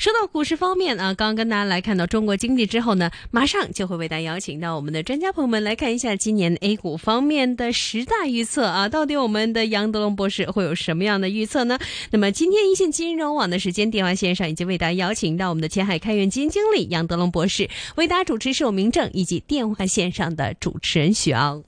[0.00, 11.78] 说到股市方面啊，刚刚跟大家来看到中国经济之后呢，马上就会为大家邀请到我们的专家朋友们来看一下今年 A 股方面的十大预测啊，到底我们的杨德龙博士会有什么样的预测呢？
[12.12, 21.62] 那么今天一线金融网的时间电话线上已经为大家邀请到我们的前海开源基金经理杨德龙博士，为大家主持是我明正以及电话线上的主持人许昂。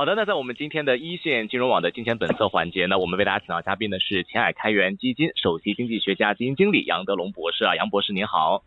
[0.00, 8.62] 好的，那在我们今天的一线金融网的金钱本色环节呢，我们为大家请到嘉宾的是前海开源基金首席经济学家、基金经理杨德龙博士啊，杨博士您好。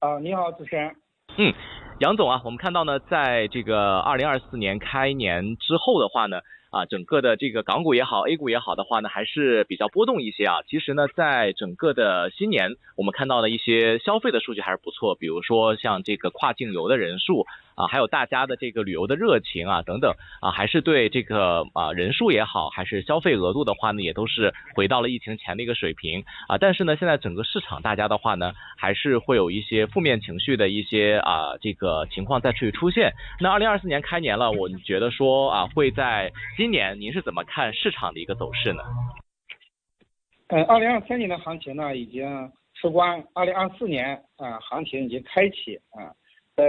[0.00, 0.96] 啊，你好，主持人。
[1.36, 1.52] 嗯，
[2.00, 6.40] 杨总啊，我们看到呢，在这个二零二四年开年之后的话呢。
[6.72, 10.62] 啊，整个的这个港股也好，A 股也好的话呢，还是比较波动一些啊。
[10.66, 26.56] 其实呢，在整个的新年，我们看到的一些消费的数据还是不错，比如说像这个跨境游的人数啊，还有大家的这个旅游的热情啊等等啊，还是对这个啊人数也好，还是消费额度的话呢，也都是回到了疫情前的一个水平啊。
[26.56, 33.12] 但是呢，现在整个市场大家的话呢，还是会有一些负面情绪的一些啊这个情况再去出现。
[33.40, 36.32] 那二零二四年开年了，我觉得说啊会在。
[36.62, 38.84] 今年您是怎么看市场的一个走势呢？
[40.46, 42.24] 嗯，二零二三年的行情呢已经
[42.74, 46.14] 收官，二零二四年啊行情已经开启啊，
[46.54, 46.64] 呃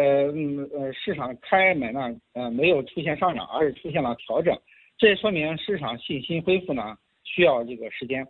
[0.73, 4.59] 呃市场开门呢呃没有出现上涨，而是出现了调整，
[4.97, 8.25] 这也说明市场信心恢复呢需要这个时间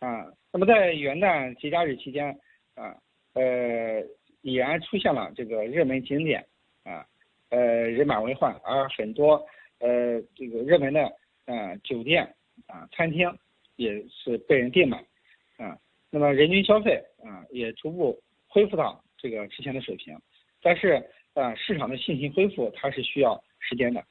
[0.00, 0.26] 啊。
[0.52, 2.36] 那么在元旦节假日期间
[2.74, 2.92] 啊
[3.34, 4.02] 呃
[4.42, 6.44] 已然出现了这个热门景点
[6.82, 7.06] 啊
[7.50, 9.40] 呃人满为患，而很多。
[9.78, 11.02] 呃，这个热门的
[11.44, 12.34] 呃酒店
[12.66, 13.30] 啊、餐厅
[13.76, 15.04] 也是被人订满
[15.58, 15.76] 啊，
[16.10, 18.18] 那么人均消费啊也逐步
[18.48, 20.18] 恢复到这个之前的水平，
[20.62, 24.02] 但是啊市场的信心恢复它是需要时间的。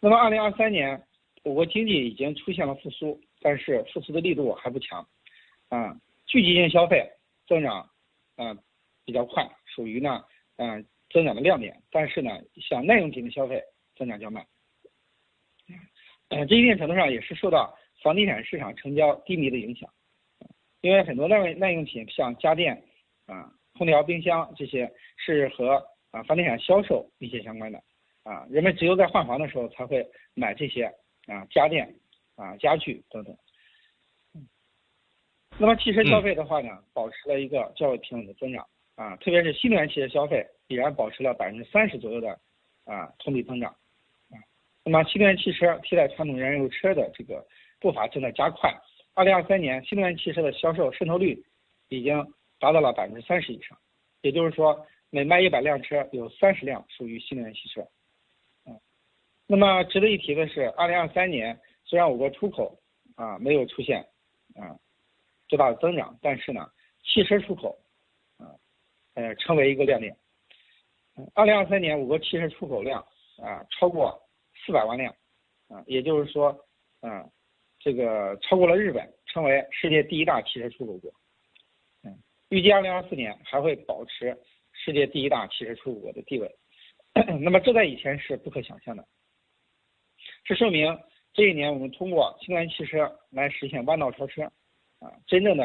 [0.00, 1.02] 那么二零二三年
[1.42, 5.08] 我国经济已经出现了复苏，但是复苏的力度还不强
[5.70, 7.08] 啊，聚集性消费
[7.48, 7.88] 增长
[8.36, 8.54] 啊
[9.06, 10.22] 比较快，属于呢
[10.56, 13.62] 嗯增长的亮点，但是呢像耐用品的消费。
[13.96, 14.46] 增长较慢，
[16.28, 19.90] 呃，这一定程度上也是受到房地产市场成交低迷的影响，
[20.82, 22.82] 因为很多耐耐用品像家电
[23.26, 27.82] 啊、空调、冰箱这些是和啊房地产销售密切相关的
[28.22, 30.84] 啊，人们只有在换房的时候才会买这些
[31.26, 31.92] 啊家电
[32.36, 33.36] 啊家具等等。
[35.58, 42.38] 那么汽车消费的话呢，保持了一个较为平稳的增长啊，特别是新能源汽车消费已然保持了百分之三十左右的
[42.84, 43.74] 啊同比增长。
[44.88, 47.44] 那么新能源汽车替代传统燃油车的这个
[47.80, 48.72] 步伐正在加快。
[49.14, 51.44] 二零二三年，新能源汽车的销售渗透率
[51.88, 52.24] 已经
[52.60, 53.76] 达到了百分之三十以上，
[54.20, 57.80] 也就是说，每卖一百辆车，有三十辆属于新能源汽车。
[58.64, 58.78] 嗯，
[59.48, 62.78] 那么值得一提的是，二零二三年虽然我国出口
[63.16, 64.00] 啊没有出现
[64.54, 64.78] 啊
[65.48, 66.64] 最大的增长，但是呢，
[67.02, 67.76] 汽车出口
[68.38, 68.54] 啊
[69.14, 70.16] 呃成为一个亮点。
[71.34, 73.04] 二零二三年，我国汽车出口量
[73.42, 74.22] 啊超过。
[74.66, 75.14] 四百万辆，
[75.68, 76.48] 啊，也就是说，
[77.00, 77.24] 啊，
[77.78, 81.08] 这个超过了日本，成为世界第一大汽车出口国。
[82.02, 82.18] 嗯，
[82.48, 84.36] 预计二零二四年还会保持
[84.72, 86.52] 世界第一大汽车出口国的地位。
[87.40, 89.06] 那么这在以前是不可想象的。
[90.44, 90.98] 这说明
[91.32, 94.42] 这一年我们通过新能源汽车来实现弯道超车，
[94.98, 95.64] 啊，真正的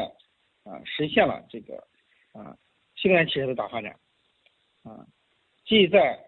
[0.62, 1.76] 啊实现了这个
[2.32, 2.56] 啊
[2.94, 3.98] 新能源汽车的大发展，
[4.84, 5.04] 啊，
[5.64, 6.24] 既在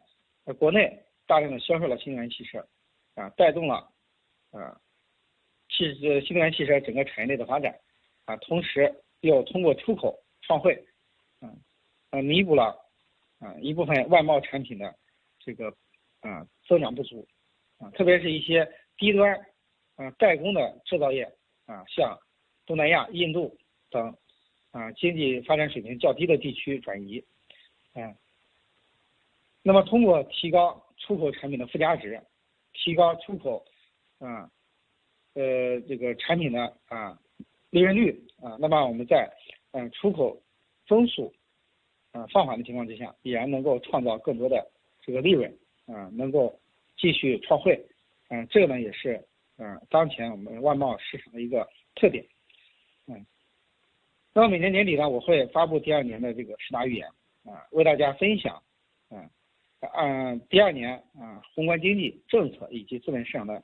[0.59, 1.01] 国内。
[1.27, 2.59] 大量的销售了新能源汽车，
[3.15, 3.77] 啊，带动了
[4.51, 4.79] 啊
[5.71, 7.75] 汽呃新能源汽车整个产业链的发展，
[8.27, 10.87] 啊，同时又通过出口创汇，
[11.41, 11.57] 嗯，
[12.11, 12.77] 呃弥补了
[13.39, 14.95] 啊一部分外贸产品的
[15.39, 15.75] 这个
[16.21, 17.27] 啊增长不足，
[17.79, 19.35] 啊，特别是一些低端
[19.97, 21.25] 啊代工的制造业
[21.65, 22.19] 啊，向
[22.67, 23.57] 东南亚、印度
[23.91, 24.15] 等
[24.73, 27.25] 啊经济发展水平较低的地区转移，
[27.95, 28.15] 嗯，
[29.63, 30.84] 那么通过提高。
[31.05, 32.19] 出口产品的附加值，
[32.73, 33.63] 提高出口，
[34.19, 34.51] 啊，
[35.35, 37.19] 呃，这个产品的啊
[37.69, 39.31] 利润率啊，那么我们在
[39.73, 40.43] 嗯出口
[40.87, 41.31] 增速
[42.13, 44.67] 啊放缓的情况之下，必然能够创造更多的
[45.03, 46.59] 这个利润啊，能够
[46.97, 47.79] 继续创汇，
[48.31, 49.23] 嗯，这个呢也是
[49.59, 52.25] 嗯当前我们外贸市场的一个特点，
[53.09, 53.27] 嗯，
[54.33, 57.07] 那么每年年底呢，我会发布第二年的这个十大预言
[57.45, 58.63] 啊，为大家分享，
[59.11, 59.29] 嗯。
[59.95, 63.63] 嗯，第二年啊，宏观经济政策以及资本市场的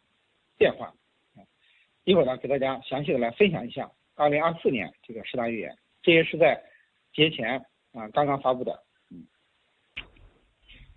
[0.58, 0.92] 变化，
[2.04, 6.62] 一会儿呢给大家详细的来分享一下二零二四年这个十大预言，这也是在
[7.12, 7.58] 节前
[7.92, 8.82] 啊刚刚发布的。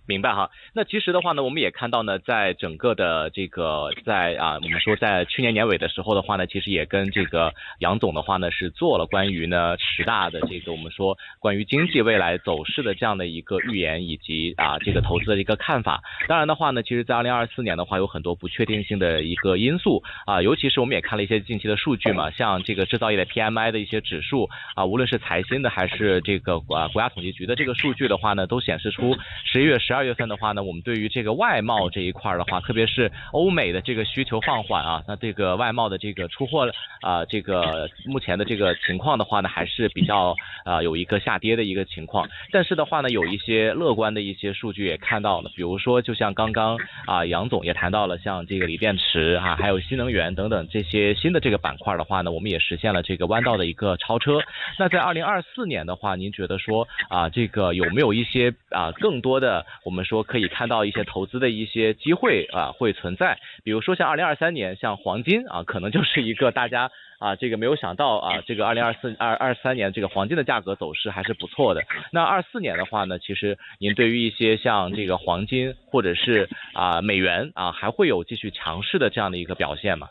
[0.05, 16.01] 明白哈，那其实的话呢，我们也看到呢，在整个的这个在啊，我们说在去年年尾的时候的话呢，其实也跟这个杨总的话呢是做了关于呢十大的这个我们说关于经济未来走势的这样的一个预言以及啊这个投资的一个看法。
[16.27, 29.15] 当然的话呢，其实，在二零二四年的话，有很多不确定性的一个因素啊，尤其是我们也看了一些近期的数据嘛，像这个制造业的 PMI 的一些指数啊，无论是财新的还是这个啊国家统计局的这个数据的话呢，都显示出
[29.45, 29.92] 十一月十。
[29.93, 36.67] 十二月份的话呢，我们对于这个外贸这一块的话，特别是欧美的这个需求放缓啊，那这个外贸的这个出货
[37.01, 40.35] 啊，这个目前的这个情况的话呢，还是比较
[40.65, 42.27] 啊有一个下跌的一个情况。
[42.51, 46.75] 但是的话呢，有一些乐观的一些数据也看到了，比如说就像刚刚
[47.05, 54.39] 啊杨总也谈到了，像这个锂电池啊，还有新能源等等这些新的这个板块的话呢，我们也实现了这个弯道的一个超车。
[54.79, 59.63] 那在二零二四年的话，您觉得说啊这个有没有一些啊更多的？
[59.83, 66.89] 我们说可以看到一些投资的一些机会啊会存在，比如说像二零二三年，像黄金啊，可能就是一个大家
[67.19, 71.83] 啊这个没有想到啊，这个二零二四二二三年这个黄金的价格走势还是不错的。
[72.12, 80.09] 那二四年的话呢，其实您对于一些像这个黄金或者是啊美元啊，还会有继续强势的这样的一个表现吗？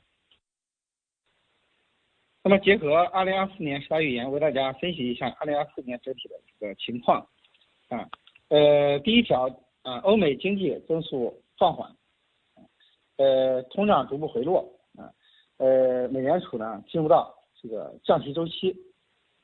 [2.45, 7.27] 那么结合二零二四年十大预言，为大家分析一下二零二四年整体的一个情况
[7.89, 8.05] 啊。
[8.53, 9.49] 呃，第一条
[9.81, 11.91] 啊，欧美经济增速放缓，
[13.17, 15.09] 呃，通胀逐步回落啊，
[15.57, 18.77] 呃，美联储呢进入到这个降息周期，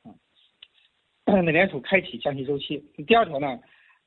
[0.03, 0.13] 啊，
[1.43, 2.77] 美联储开启降息周期。
[3.07, 3.59] 第二条呢，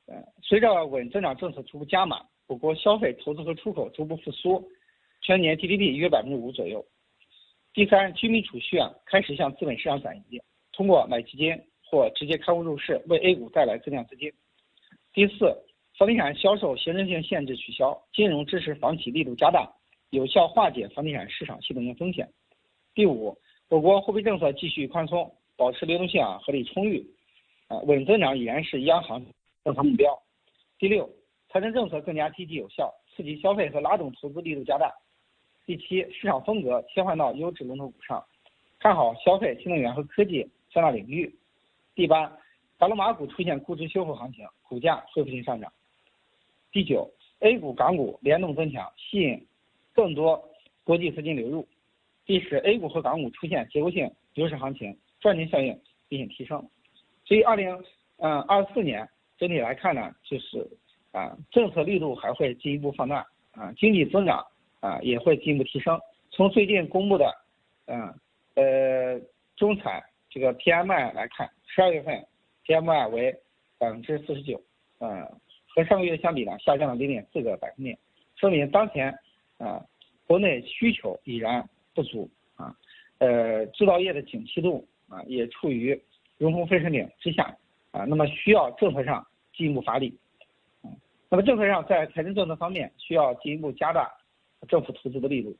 [0.06, 4.64] 呃，随着稳增长政策逐步加码，我国消费、投资和出口逐步复苏，
[5.20, 6.86] 全年 GDP 约百分之五左右。
[7.74, 10.40] 第三，居民储蓄啊开始向资本市场转移，
[10.70, 11.60] 通过买基金
[11.90, 14.32] 或直接开户入市，为 A 股带来增量资金。
[15.14, 15.54] 第四，
[15.98, 19.70] 房地产销售行政性限制取消，金融支持房企力度加大，
[20.08, 22.26] 有效化解房地产市场系统性风险。
[22.94, 23.36] 第五，
[23.68, 27.06] 我国货币政策继续宽松，保持流动性啊合理充裕，
[27.68, 29.22] 啊稳增长已然是央行
[29.64, 30.18] 政策目标。
[30.78, 31.06] 第六，
[31.50, 34.90] 财政政策更加积极有效，刺激消费和拉动投资力度加大。
[35.66, 38.24] 第七，市场风格切换到优质龙头股上，
[38.78, 41.30] 看好消费、新能源和科技三大领域。
[41.94, 42.34] 第八。
[42.82, 45.72] 大龙马股出现估值修复行情，股价恢复性上涨。
[46.72, 47.08] 第九
[47.38, 49.46] ，A 股、港股联动增强，吸引
[49.92, 50.44] 更多
[50.82, 51.64] 国际资金流入。
[52.26, 56.58] 第十，A 股和港股出现结构性牛市行情，赚钱效应明显提升。
[57.24, 57.72] 所以，二零
[58.16, 59.08] 嗯二四年
[59.38, 60.68] 整体来看呢，就是
[61.12, 64.44] 啊政策力度还会进一步放大啊，经济增长
[64.80, 65.96] 啊也会进一步提升。
[66.32, 67.32] 从最近公布的
[67.86, 68.12] 嗯
[68.56, 69.20] 呃
[69.54, 72.26] 中产这个 PMI 来看，十二月份。
[72.66, 73.34] PMI 为
[73.78, 74.60] 百分之四十九，
[74.98, 75.26] 呃，
[75.74, 77.98] 和上个月相比呢，下降了零点四个百分点，
[78.36, 79.12] 说明当前
[79.58, 79.84] 啊，
[80.26, 82.74] 国内需求已然不足啊，
[83.18, 86.00] 呃，制造业的景气度啊，也处于
[86.38, 87.56] 人工分水岭之下
[87.90, 90.16] 啊，那么需要政策上进一步发力，
[91.28, 94.08] 那么政策上在财政政策方面需要进一步加大
[94.68, 95.56] 政府投资的力度，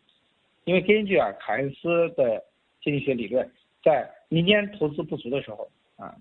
[0.64, 2.44] 因为根据啊凯恩斯的
[2.80, 3.50] 经济学理论，
[3.82, 6.14] 在民间投资不足的时候啊。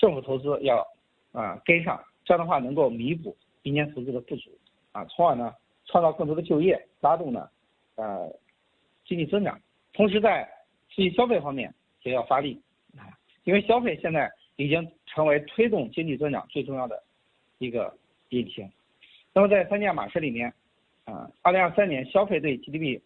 [0.00, 0.82] 政府投资要
[1.30, 4.50] 啊跟上，这样的话能够弥补民间投资的不足
[4.92, 5.54] 啊，从而呢
[5.84, 7.46] 创造更多的就业，拉动呢
[7.96, 8.32] 呃
[9.04, 9.60] 经济增长。
[9.92, 10.48] 同时在
[10.88, 12.58] 刺激消费方面也要发力
[12.96, 13.12] 啊，
[13.44, 17.02] 因为消费现在已经成为推动经济增长最重要的
[17.58, 17.94] 一个
[18.30, 18.66] 引擎。
[19.34, 20.50] 那么在三驾马车里面
[21.04, 22.98] 啊，二零二三年消费对 GDP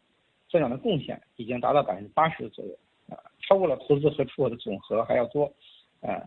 [0.48, 2.70] 增长的贡献已经达到百分之八十左右
[3.08, 5.52] 啊，超过了投资和出口的总和还要多
[6.00, 6.22] 啊。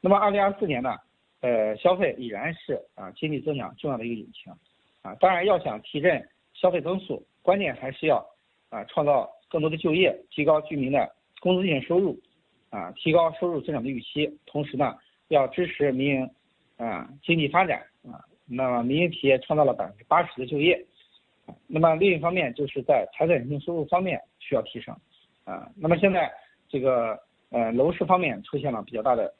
[0.00, 0.94] 那么，二零二四年呢，
[1.40, 4.52] 呃，消费已然是啊经济增长重要的一个引擎，
[5.02, 8.24] 啊，当然要想提振消费增速，关键还是要
[8.68, 11.10] 啊创造更多的就业，提高居民的
[11.40, 12.16] 工资性收入，
[12.70, 14.94] 啊，提高收入增长的预期，同时呢，
[15.28, 16.30] 要支持民营
[16.76, 20.80] 啊经济发展啊，那么民营企业创造了百分之八十的就业，
[21.66, 24.94] 那么另一方面就是在财产性收入方面需要提升，
[25.44, 26.30] 啊，那么现在
[26.68, 27.18] 这个
[27.50, 29.34] 呃楼市方面出现了比较大的。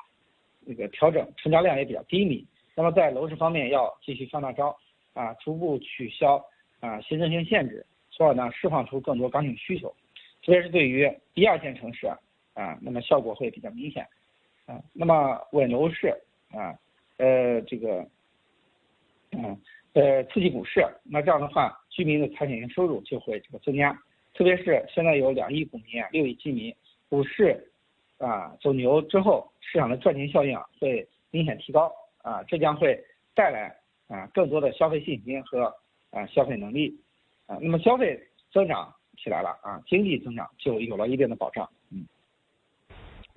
[0.69, 2.45] 那个调整成交量也比较低迷，
[2.75, 4.77] 那么在楼市方面要继续放大招
[5.15, 6.45] 啊，逐步取消
[6.81, 9.89] 啊行政性限制，从而呢释放出更多刚性需求，
[10.43, 12.19] 特别是对于一二线城市啊
[12.55, 14.05] 啊，那么效果会比较明显
[14.67, 14.83] 啊。
[14.93, 16.09] 那么稳楼市
[16.51, 16.77] 啊，
[17.19, 18.05] 呃这个
[19.31, 19.57] 嗯
[19.93, 23.97] 呃刺激股市，那这样的话居民的财产性收入就会这个增加，
[24.35, 26.75] 特别是现在有两亿股民啊，六亿居民，
[27.09, 27.71] 股市。
[28.19, 29.47] 啊，走牛之后，
[29.77, 31.93] 市场的赚钱效应会明显提高
[32.23, 32.99] 啊，这将会
[33.35, 33.77] 带来
[34.09, 35.65] 啊更多的消费信心和
[36.09, 36.99] 啊消费能力
[37.45, 38.19] 啊，那么消费
[38.51, 41.69] 增长起来了啊，经济增长就有了一定的保障。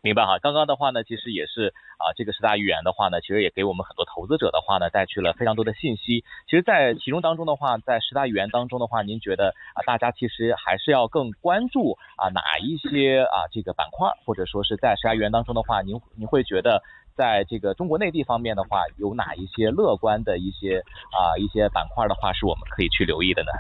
[0.01, 6.23] 明白哈，刚刚的话呢，其实也是啊，这个十大预言的话呢，其实也给我们很多投资者的话呢，带去了非常多的信息。
[6.47, 16.81] 其实，在其中当中的话，在十大预言当中的话，您觉得啊，大家其实还是要更关注啊哪一些啊这个板块，或者说是在十大预言当中的话，您您会觉得
[17.15, 20.79] 在这个中国内地方面的话，有哪一些乐观的一些
[21.11, 23.51] 啊一些板块的话，是我们可以去留意的呢？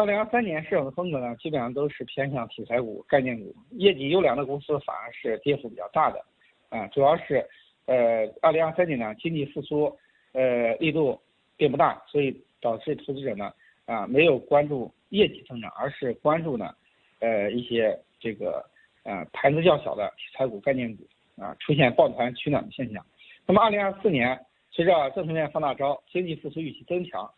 [0.00, 6.24] 二零二三年市场的风格呢，基本上都是偏向题材股、概念股，业绩优良的公司反而是跌幅比较大的，
[6.70, 7.46] 啊，主要是，
[7.84, 9.94] 呃，二零二三年呢经济复苏，
[10.32, 11.20] 呃，力度
[11.54, 13.52] 并不大，所以导致投资者呢，
[13.84, 16.74] 啊，没有关注业绩增长，而是关注呢，
[17.18, 18.64] 呃，一些这个，
[19.02, 21.02] 呃，盘子较小的题材股、概念股，
[21.42, 23.04] 啊，出现抱团取暖的现象。
[23.46, 24.40] 那么二零二四年，
[24.70, 27.30] 随着政策面放大招，经济复苏预期增强，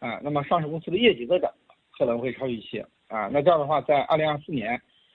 [0.00, 1.48] 啊，那么上市公司的业绩增长。
[1.98, 2.84] 可能会超预期。
[3.08, 4.74] 啊，那这样的话，在二零二四年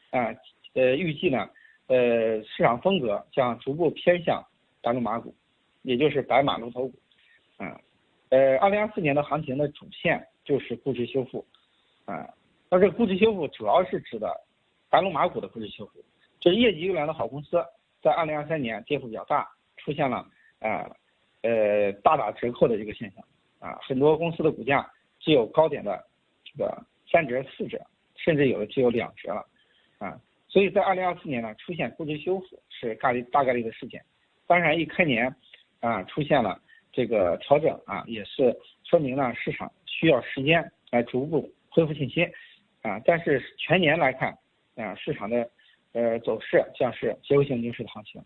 [0.09, 0.33] 啊，
[0.73, 1.47] 呃，预计呢，
[1.85, 4.43] 呃，市场风格将逐步偏向
[4.81, 5.31] 白龙马股，
[5.83, 6.97] 也就是白马龙头股，
[7.57, 7.79] 啊，
[8.29, 11.45] 呃，二零二四年的行情的主线就是估值修复，
[12.05, 12.27] 啊，
[12.67, 14.35] 那这估值修复主要是指的
[14.89, 16.03] 白龙马股的估值修复，
[16.39, 17.63] 就是业绩优良的好公司
[18.01, 19.47] 在二零二三年跌幅比较大，
[19.77, 20.25] 出现了
[20.57, 20.89] 啊，
[21.43, 23.23] 呃，大打折扣的这个现象，
[23.59, 26.03] 啊，很多公司的股价只有高点的。
[26.55, 27.79] 这个三折四折，
[28.15, 29.45] 甚至有的只有两折了，
[29.97, 34.03] 啊，所以在二零二四年呢，出现估值修复是概率大概率的事件。
[34.45, 35.33] 当然，一开年
[35.79, 42.29] 啊出现了这个调整啊，也是说明呢市场需要时间来逐步恢复信心
[42.81, 42.99] 啊。
[43.05, 44.37] 但是全年来看
[44.75, 45.49] 啊，市场的
[45.93, 48.23] 呃走势将是结构性牛市的行情。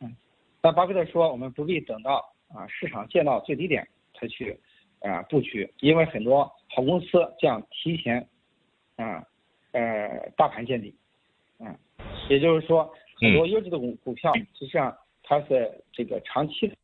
[0.00, 0.14] 嗯，
[0.62, 4.58] 那巴菲特说，我们不必等到啊市场见到最低点才去。
[5.06, 8.28] 啊，布局，因为很多好公司将提前，
[8.96, 9.24] 啊，
[9.70, 10.92] 呃，大盘见底，
[11.60, 11.78] 嗯，
[12.28, 16.76] 也就是说，很多优质的股股票，实际上它是这个长期的，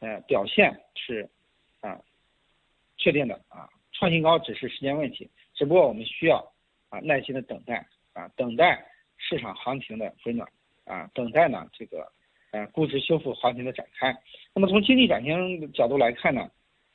[0.00, 1.30] 呃，表现是，
[1.80, 2.00] 啊，
[2.96, 6.38] 确定的啊，创新高只是时间问题，只不过我们需要
[6.88, 8.84] 啊耐心的等待啊，等待
[9.18, 10.48] 市场行情的回暖
[10.84, 12.10] 啊，等待呢这个，
[12.50, 14.12] 呃，估值修复行情的展开。
[14.52, 16.50] 那么从经济转型角度来看呢，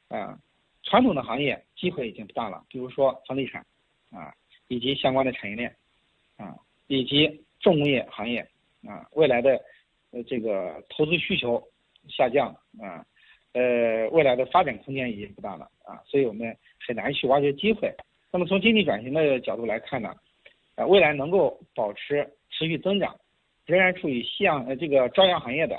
[0.10, 0.38] 啊。
[0.84, 3.66] 传统的行业机会已经不大了，比如说房地产，
[4.12, 4.34] 啊，
[4.68, 5.74] 以及相关的产业链，
[6.38, 6.56] 啊，
[6.88, 8.46] 以及重工业行业，
[8.86, 9.60] 啊，未来的
[10.12, 11.62] 呃这个投资需求
[12.10, 13.06] 下降，啊，
[13.54, 17.92] 呃，未来的发展空间已经不大了，啊，所以我们很难去挖掘机会。
[18.32, 20.14] 那么从经济转型的角度来看呢，
[20.76, 23.16] 啊，未来能够保持持续增长，
[23.66, 25.78] 仍然处于夕阳呃这个朝阳行业的，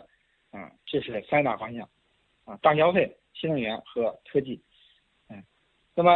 [0.50, 1.88] 啊，这是三大方向，
[2.46, 4.58] 啊，大消费、新能源和科技。
[5.94, 6.10] 那么，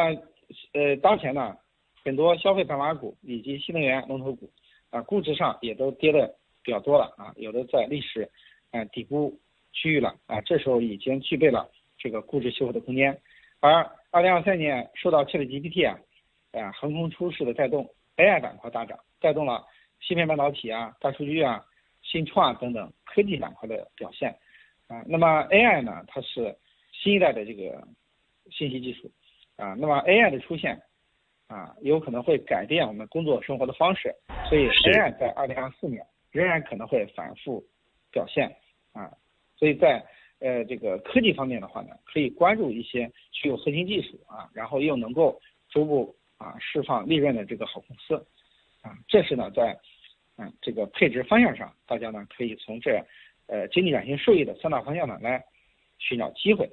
[0.72, 1.56] 呃，当前呢，
[2.04, 4.50] 很多消费白马股以及新能源龙头股，
[4.90, 8.28] 啊，估值上也都跌的比较多了啊，有的在历史，
[8.72, 9.38] 啊底部
[9.72, 13.20] 区域了啊，这时候已经具备了这个估值修复的空间。
[13.60, 15.98] 而二零二三年受到 ChatGPT 啊，
[16.52, 19.64] 啊横空出世的带动，AI 板块大涨，带动了
[20.00, 21.64] 芯片半导体啊、大数据啊、
[22.02, 24.36] 新创啊等等科技板块的表现。
[24.88, 26.56] 啊，那么 AI 呢，它是
[26.92, 27.86] 新一代的这个
[28.50, 29.10] 信息技术。
[29.58, 30.80] 啊，那么 AI 的出现，
[31.48, 34.14] 啊，有可能会改变我们工作生活的方式，
[34.48, 36.00] 所以 AI 在二零二四年
[36.30, 37.62] 仍然可能会反复
[38.12, 38.48] 表现，
[38.92, 39.10] 啊，
[39.56, 40.00] 所以在
[40.38, 48.14] 呃这个科技方面的话呢，可以关注一些具有核心技术啊，然后又能够逐步啊释放利润的这个好公司，
[48.82, 49.76] 啊，这是呢在
[50.36, 53.04] 嗯这个配置方向上，大家呢可以从这
[53.48, 55.44] 呃经济转型受益的三大方向呢来
[55.98, 56.70] 寻找机会。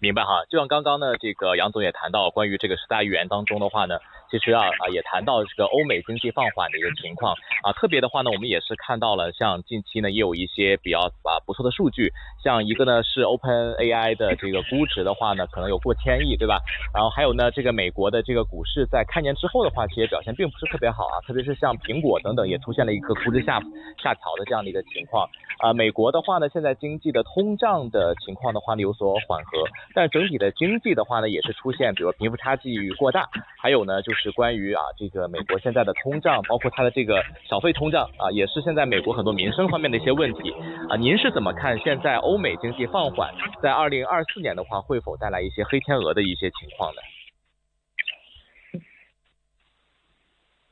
[0.00, 3.98] 明白哈，就像刚刚呢，这个杨总也谈到关于这个十大预言当中的话呢，
[4.30, 16.60] 其实啊啊也谈到这个欧美经济放缓的一个情况啊，特别的话呢，我们也是看到了像近期呢也有一些比较啊不错的数据，像一个呢是 Open AI 的这个估值的话呢，可能有过千亿，对吧？
[16.94, 23.60] 然后还有呢这个美国的这个股市在开年之后的话，其实表现并不是特别好啊，特别是像苹果等等也出现了一个估值下
[24.02, 25.72] 下调的这样的一个情况啊。
[25.72, 29.50] 美国的话呢，现在经济的通胀的情况的话呢有所缓和。
[29.94, 33.28] 但整体的经济的话呢，也是出现，比如贫富差距过大，
[33.60, 40.50] 还有呢，就是是关于啊，这个美国现在的通胀，包括它的这个小费通胀啊，也是现在美国很多民生方面的一些问题
[40.88, 40.96] 啊。
[40.96, 43.32] 您是怎么看现在欧美经济放缓，
[43.62, 47.00] 在二零二四年的话，会否带来一些黑天鹅的一些情况呢？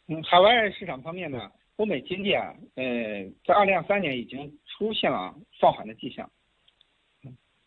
[0.09, 2.85] 嗯，海外市场方面呢，欧美经济啊，呃，
[3.45, 6.29] 在二零二三年已经出现了放缓的迹象。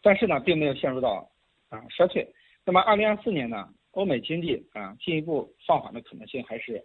[0.01, 1.29] 但是呢，并没有陷入到
[1.67, 2.25] 啊衰退。
[2.65, 3.67] 那么，二零二四年呢，
[3.99, 6.81] 欧美经济啊进一步放缓的可能性还是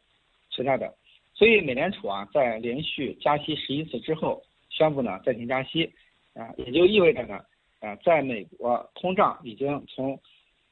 [0.50, 0.92] 存在的。
[1.32, 5.92] 所以，美联储啊在连续加息十一次之后，宣布呢暂停加息，
[6.34, 7.40] 啊，也就意味着呢，
[7.78, 10.18] 啊，在美国通胀已经从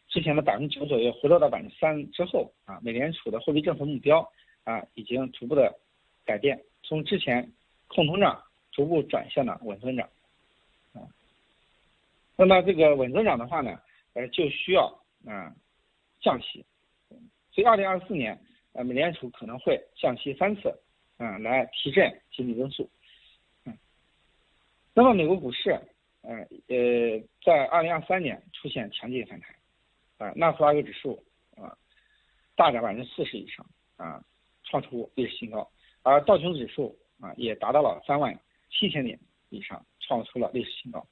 [0.09, 4.29] 之前的百分之九左右回落到百分之三之后，啊，美联储的货币政策目标
[4.65, 5.73] 啊已经逐步的
[6.25, 7.53] 改变，从之前
[7.87, 10.09] 控通胀逐步转向了稳增长，
[10.93, 11.07] 啊，
[12.37, 13.79] 那么这个稳增长的话呢，
[14.15, 14.87] 呃，就需要
[15.25, 15.55] 啊
[16.23, 16.65] 降息，
[17.51, 18.41] 所以二零二四年，
[18.73, 20.69] 呃，美联储可能会降息三次，
[21.19, 22.89] 啊，来提振经济增速，
[23.65, 23.77] 嗯，
[24.95, 25.71] 那么美国股市，
[26.23, 26.37] 呃
[26.69, 31.23] 呃，在二零二三年出现强劲反弹，啊，纳斯达克指数
[31.57, 31.77] 啊
[32.55, 34.25] 大涨百分之四十以上，啊，
[34.63, 35.69] 创出历史新高，
[36.03, 38.39] 而道琼指数啊也达到了三万
[38.71, 41.05] 七千点以上，创出了历史新高，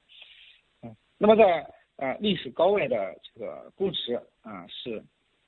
[0.81, 1.69] 嗯，那么在
[2.01, 5.03] 呃，历史高位的这个估值啊是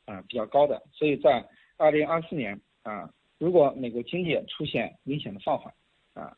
[0.06, 1.44] 啊比较高的，所以在
[1.78, 5.74] 二零二四年啊，如果美国经济出现明显的放缓
[6.14, 6.38] 啊，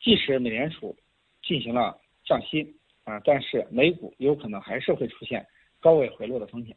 [0.00, 0.96] 即使美联储
[1.40, 5.46] 进行了降息啊，但是美股有可能还是会出现
[5.78, 6.76] 高位回落的风险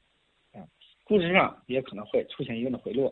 [0.53, 0.61] 啊，
[1.03, 3.11] 估值上也可能会出现一定的回落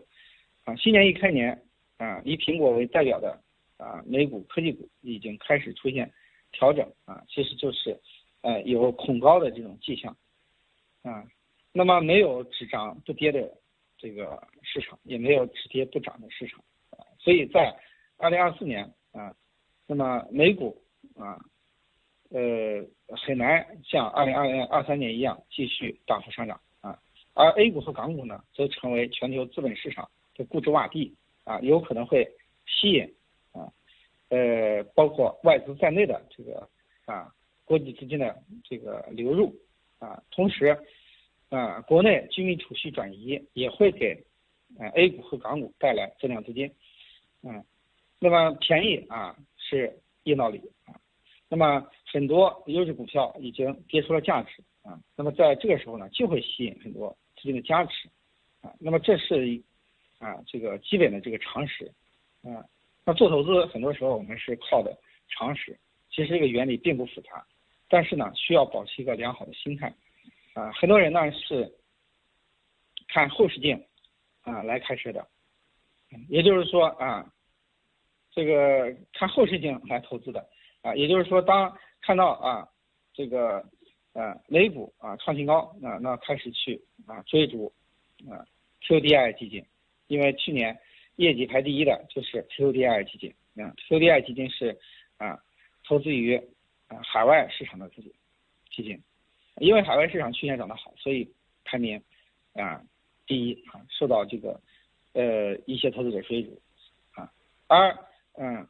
[0.65, 0.75] 啊。
[0.75, 1.60] 新年一开年
[1.98, 3.41] 啊，以苹果为代表的
[3.77, 6.13] 啊美股科技股已经开始出现
[6.51, 8.00] 调整啊，其实就是。
[8.46, 10.16] 呃，有恐高的这种迹象，
[11.02, 11.25] 啊，
[11.74, 13.52] 那么没有只涨不跌的
[13.98, 17.75] 这个市场，也没有只跌不涨的市场，啊，所以在
[18.18, 19.36] 二零二四年啊，
[19.88, 20.80] 那么美股
[21.16, 21.42] 啊，
[22.30, 22.86] 呃，
[23.18, 26.62] 很难像二零二零二三年一样继续大幅上涨。
[26.82, 27.00] 啊，
[27.34, 31.16] 而 A 股和港股呢，则成为全球资本市场的估值洼地。
[31.46, 32.28] 啊，有可能会
[32.68, 33.12] 吸引
[33.54, 33.74] 啊，
[34.30, 36.70] 呃，包括外资在内的这个
[37.06, 37.34] 啊。
[37.65, 39.53] 国际资金的这个流入
[40.00, 40.77] 啊，同时
[41.50, 44.24] 啊，国内居民储蓄转移也会给
[44.79, 46.72] 啊 A 股和港股带来增量资金，
[47.43, 47.63] 嗯，
[48.19, 50.93] 那么便宜啊是硬道理啊，
[51.50, 58.08] 那么很多优质股票已经跌出了价值啊，那么在这个时候呢，就会吸引很多资金的加持
[58.62, 59.62] 啊，那么这是
[60.19, 61.91] 啊这个基本的这个常识
[62.43, 62.63] 啊，
[63.06, 64.95] 那做投资很多时候我们是靠的
[65.30, 65.78] 常识，
[66.12, 67.45] 其实这个原理并不复杂。
[67.88, 69.93] 但是呢，需要保持一个良好的心态，
[70.54, 71.71] 啊，很多人呢是
[73.08, 73.86] 看后视镜
[74.41, 75.28] 啊来开车的，
[76.28, 77.32] 也就是说啊，
[78.32, 80.50] 这个看后视镜来投资的
[80.82, 82.67] 啊，也就是说，当看到啊
[83.13, 83.63] 这个
[84.13, 87.71] 呃雷股啊创新高啊，那开始去啊追逐
[88.28, 88.43] 啊
[88.82, 89.63] QDI 基金，
[90.08, 90.76] 因为去年
[91.17, 93.32] 业绩排第一的就是 QDI 基金
[93.63, 94.76] 啊，QDII 基金是
[95.17, 95.39] 啊
[95.88, 96.41] 投资于。
[96.88, 98.12] 啊，海外市场的资金
[98.69, 99.02] 基金，
[99.58, 101.28] 因为海外市场去年涨得好，所以
[101.63, 102.00] 排名
[102.54, 102.80] 啊
[103.26, 104.62] 第一啊，受到这个
[105.13, 106.62] 呃一些投资者追逐
[107.13, 107.32] 啊。
[107.67, 107.98] 而
[108.34, 108.67] 嗯，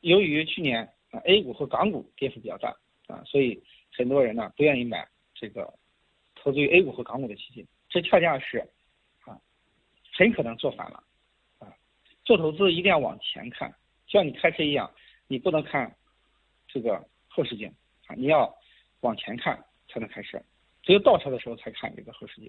[0.00, 5.72] 由于去年啊 A 股和港股跌幅比较大啊，所以很多人呢不愿意买这个
[6.34, 8.58] 投资于 A 股和港股的基金，这恰恰是
[9.24, 9.40] 啊
[10.12, 11.02] 很可能做反了
[11.60, 11.72] 啊。
[12.24, 13.74] 做投资一定要往前看，
[14.06, 14.92] 就像你开车一样，
[15.28, 15.96] 你不能看
[16.68, 17.02] 这个。
[17.34, 17.68] 后视镜
[18.06, 18.54] 啊，你要
[19.00, 20.40] 往前看才能开车，
[20.84, 22.48] 只有倒车的时候才看这个后视镜。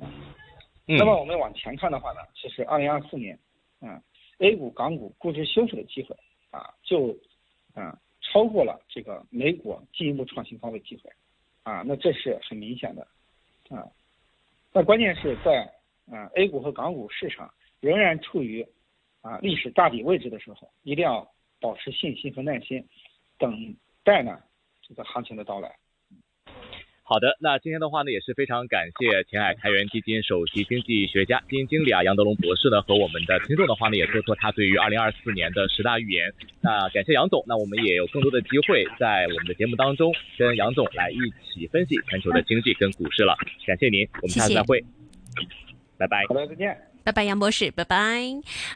[0.00, 3.38] 嗯，那么我们往前看的话呢，其实二零二四年，
[3.80, 4.02] 啊
[4.38, 6.16] ，A 股、港股估值修复的机会
[6.50, 7.14] 啊，就
[7.74, 11.10] 啊超过了这个美股进一步创新高的机会，
[11.64, 13.06] 啊，那这是很明显的，
[13.68, 13.86] 啊，
[14.72, 15.70] 那关键是在
[16.10, 18.66] 啊 A 股和港股市场仍然处于
[19.20, 22.88] 啊历史大底位置的时候，一定要保持信心和耐心，
[23.36, 23.76] 等。
[24.08, 24.38] 待呢，
[24.88, 25.70] 这个行情的到来。
[27.02, 36.32] 好的，那今天的话呢，也是非常感谢前海开源基金首席经济学家、基金经理啊杨德龙博士呢，和我们的听众的话呢，也说说他对于二零二四年的十大预言。
[36.62, 43.36] 那感谢杨总，那我们也有更多的机会在我们的节目当中跟杨总来一起分析全球的经济跟股市了。
[43.66, 44.82] 感谢您，我们下次再会，
[45.98, 46.24] 拜拜。
[46.28, 46.76] 好的，再见。
[47.08, 48.22] 拜拜，杨博士，拜拜。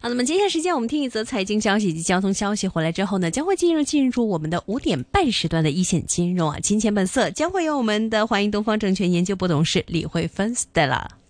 [0.01, 11.22] 好，那么接下来时间我们听一则财经消息及交通消息，回来之后呢，将会进入进入我们的五点半时段的一线金融啊，金钱本色将会有我们的欢迎东方证券研究部董事李慧芬 Stella。